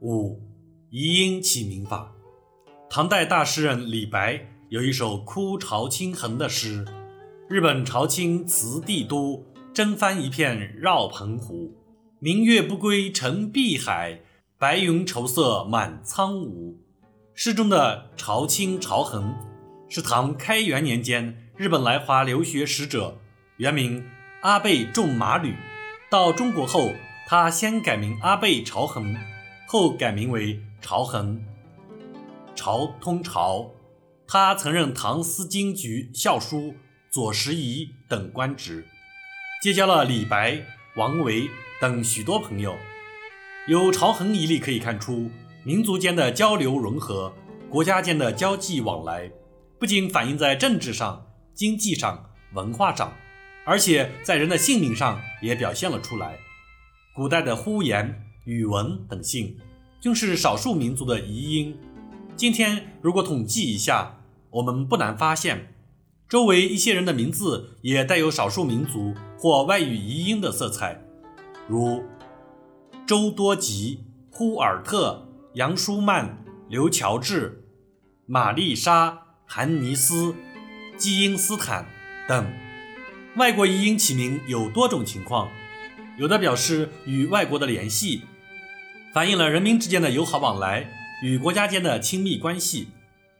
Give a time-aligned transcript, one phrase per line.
[0.00, 0.40] 五、
[0.88, 2.12] 遗音起名法。
[2.88, 6.86] 唐代大诗人李白有一首哭潮清横的诗
[7.50, 9.44] ：“日本朝清辞帝都，
[9.74, 11.76] 征帆一片绕澎湖。
[12.18, 14.20] 明月不归沉碧海，
[14.58, 16.78] 白云愁色满苍梧。”
[17.34, 19.34] 诗中的朝清朝横
[19.88, 23.18] 是唐开元年间日本来华留学使者，
[23.58, 24.02] 原名
[24.40, 25.54] 阿倍仲麻吕，
[26.10, 26.94] 到中国后，
[27.26, 29.14] 他先改名阿倍朝横。
[29.72, 31.40] 后改名为朝衡，
[32.56, 33.70] 朝通朝。
[34.26, 36.74] 他曾任唐司经局校书、
[37.08, 38.84] 左拾遗等官职，
[39.62, 40.60] 结交了李白、
[40.96, 41.48] 王维
[41.80, 42.76] 等许多朋友。
[43.68, 45.30] 由朝衡一例可以看出，
[45.62, 47.32] 民族间的交流融合，
[47.68, 49.30] 国家间的交际往来，
[49.78, 53.12] 不仅反映在政治上、经济上、文化上，
[53.64, 56.40] 而且在人的姓名上也表现了出来。
[57.14, 58.26] 古代的呼延。
[58.50, 59.56] 宇文等姓
[60.00, 61.76] 均是少数民族的遗音。
[62.34, 64.18] 今天如果统计一下，
[64.50, 65.72] 我们不难发现，
[66.28, 71.00] 周围一些人的名字也带有少数民族或外语遗音的色彩，
[71.68, 72.02] 如
[73.06, 74.00] 周多吉、
[74.32, 77.64] 呼尔特、杨舒曼、刘乔治、
[78.26, 80.34] 玛丽莎、韩尼斯、
[80.96, 81.86] 基因斯坦
[82.26, 82.50] 等。
[83.36, 85.48] 外国遗音起名有多种情况。
[86.18, 88.22] 有的表示与外国的联系，
[89.12, 90.88] 反映了人民之间的友好往来
[91.24, 92.88] 与国家间的亲密关系。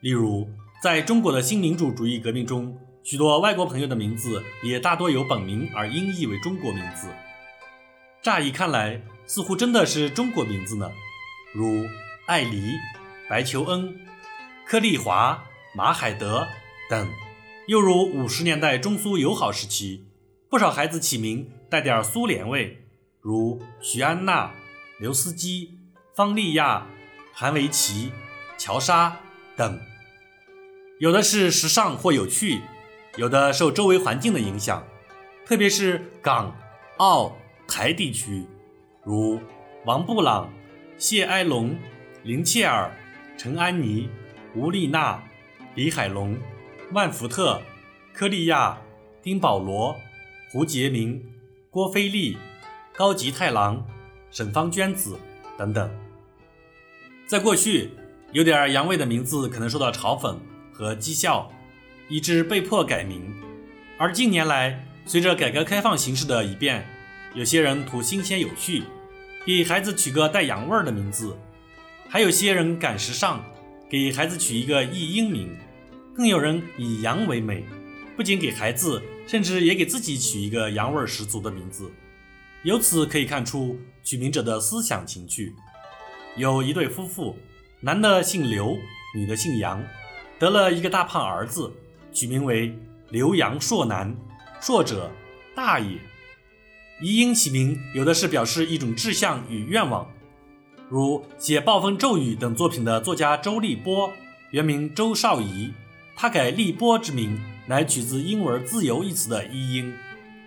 [0.00, 0.48] 例如，
[0.82, 7.08] 在中国的新民主主义革命中，许多外国朋友的名字也大多有本名而音译为中国名字。
[8.22, 10.90] 乍一看来，似乎真的是中国名字呢，
[11.52, 11.84] 如
[12.26, 12.72] 艾黎、
[13.28, 13.94] 白求恩、
[14.64, 16.48] 柯丽华、马海德
[16.88, 17.08] 等；
[17.66, 20.06] 又如五十年代中苏友好时期。
[20.48, 22.86] 不少孩子起名带点苏联味，
[23.20, 24.54] 如徐安娜、
[24.98, 25.78] 刘斯基、
[26.14, 26.86] 方利亚、
[27.32, 28.10] 韩维奇、
[28.56, 29.20] 乔莎
[29.56, 29.80] 等。
[30.98, 32.62] 有的是时尚或有趣，
[33.16, 34.84] 有的受周围环境的影响，
[35.46, 36.56] 特别是港、
[36.96, 37.36] 澳、
[37.68, 38.44] 台地区，
[39.04, 39.40] 如
[39.84, 40.52] 王布朗、
[40.96, 41.78] 谢埃隆、
[42.24, 42.90] 林切尔、
[43.36, 44.10] 陈安妮、
[44.56, 45.22] 吴丽娜、
[45.76, 46.36] 李海龙、
[46.92, 47.62] 万福特、
[48.12, 48.78] 科利亚、
[49.22, 49.96] 丁保罗。
[50.50, 51.22] 胡杰明、
[51.68, 52.38] 郭菲利、
[52.96, 53.86] 高吉太郎、
[54.30, 55.18] 沈芳娟子
[55.56, 55.90] 等等，
[57.26, 57.90] 在过去，
[58.32, 60.36] 有点洋味的名字可能受到嘲讽
[60.70, 61.50] 和讥笑，
[62.08, 63.34] 以致被迫改名。
[63.96, 66.86] 而近年来，随着改革开放形势的一变，
[67.34, 68.82] 有些人图新鲜有趣，
[69.46, 71.34] 给孩子取个带洋味儿的名字；
[72.08, 73.42] 还有些人赶时尚，
[73.88, 75.48] 给孩子取一个译英名；
[76.14, 77.64] 更有人以洋为美。
[78.14, 81.90] 不仅给孩子，甚至也给自己取一个洋味儿十足的名字。
[82.68, 85.54] 由此可以看出取名者的思想情趣。
[86.36, 87.34] 有一对夫妇，
[87.80, 88.76] 男的姓刘，
[89.16, 89.82] 女的姓杨，
[90.38, 91.72] 得了一个大胖儿子，
[92.12, 94.14] 取名为刘杨硕男。
[94.60, 95.10] 硕者，
[95.56, 95.98] 大也。
[97.00, 100.06] 遗音起名，有的是表示一种志向与愿望，
[100.90, 104.12] 如写《暴风骤雨》等作品的作家周立波，
[104.50, 105.72] 原名周少仪，
[106.14, 107.40] 他改立波之名。
[107.66, 109.94] 乃取自英文“自由”一词的译音。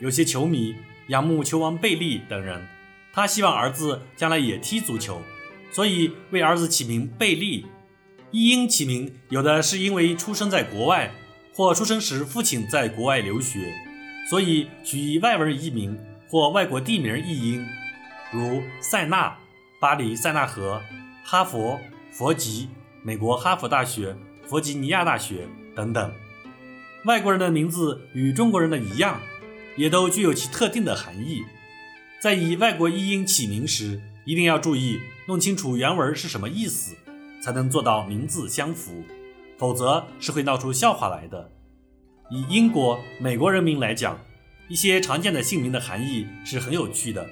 [0.00, 0.76] 有些球迷
[1.08, 2.66] 仰慕球王贝利等人，
[3.12, 5.22] 他希望儿子将来也踢足球，
[5.70, 7.66] 所以为儿子起名贝利。
[8.30, 11.10] 译音起名，有的是因为出生在国外，
[11.54, 13.72] 或出生时父亲在国外留学，
[14.28, 15.98] 所以取以外文译名
[16.28, 17.66] 或外国地名译音，
[18.30, 19.34] 如塞纳、
[19.80, 20.82] 巴黎塞纳河、
[21.24, 21.80] 哈佛、
[22.12, 22.68] 佛吉、
[23.02, 24.14] 美国哈佛大学、
[24.46, 26.12] 弗吉尼亚大学等等。
[27.06, 29.18] 外国人的名字与中国人的一样，
[29.78, 31.42] 也都具有其特定的含义。
[32.20, 36.94] 在以外国译音起名时，一定要注意弄清楚原文是什么意思，
[37.40, 39.04] 才能做到名字相符，
[39.56, 41.50] 否则是会闹出笑话来的。
[42.30, 44.18] 以英国、美国人民来讲，
[44.68, 47.26] 一些常见的姓名的含义是很有趣的，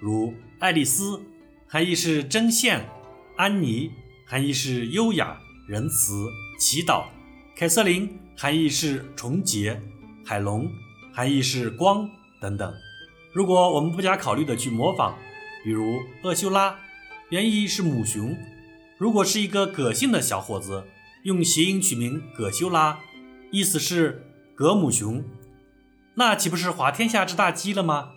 [0.00, 1.18] 如爱丽丝，
[1.68, 2.80] 含义是针线；
[3.36, 3.90] 安妮，
[4.26, 6.28] 含义是优雅、仁慈、
[6.58, 7.04] 祈祷；
[7.56, 8.18] 凯瑟琳。
[8.34, 9.80] 含义是纯洁，
[10.24, 10.68] 海龙
[11.12, 12.08] 含义是光
[12.40, 12.74] 等等。
[13.32, 15.14] 如果我们不加考虑的去模仿，
[15.64, 16.78] 比如厄修拉，
[17.30, 18.36] 原意是母熊。
[18.98, 20.84] 如果是一个葛姓的小伙子，
[21.24, 22.98] 用谐音取名葛修拉，
[23.50, 25.24] 意思是葛母熊，
[26.14, 28.10] 那岂不是滑天下之大稽了吗？